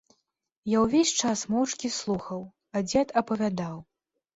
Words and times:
Я 0.75 0.81
ўвесь 0.85 1.11
час 1.21 1.45
моўчкі 1.57 1.95
слухаў, 2.01 2.41
а 2.75 2.87
дзед 2.91 3.19
апавядаў. 3.25 3.77